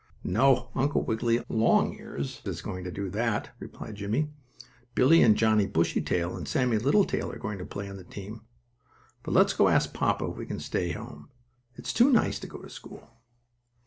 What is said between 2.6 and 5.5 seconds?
going to do that," replied Jimmie. "Billie and